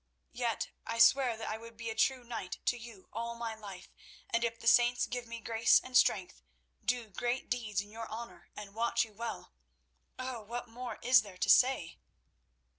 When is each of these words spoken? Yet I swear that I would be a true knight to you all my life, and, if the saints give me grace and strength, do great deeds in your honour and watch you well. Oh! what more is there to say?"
Yet 0.31 0.69
I 0.83 0.97
swear 0.97 1.37
that 1.37 1.47
I 1.47 1.59
would 1.59 1.77
be 1.77 1.91
a 1.91 1.95
true 1.95 2.23
knight 2.23 2.57
to 2.65 2.75
you 2.75 3.07
all 3.13 3.35
my 3.35 3.53
life, 3.53 3.93
and, 4.31 4.43
if 4.43 4.59
the 4.59 4.65
saints 4.65 5.05
give 5.05 5.27
me 5.27 5.39
grace 5.41 5.79
and 5.79 5.95
strength, 5.95 6.41
do 6.83 7.11
great 7.11 7.51
deeds 7.51 7.81
in 7.81 7.91
your 7.91 8.09
honour 8.09 8.49
and 8.55 8.73
watch 8.73 9.05
you 9.05 9.13
well. 9.13 9.53
Oh! 10.17 10.41
what 10.41 10.67
more 10.67 10.97
is 11.03 11.21
there 11.21 11.37
to 11.37 11.49
say?" 11.51 11.99